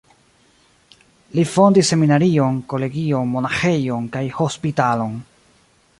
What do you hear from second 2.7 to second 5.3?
kolegion, monaĥejojn kaj hospitalon.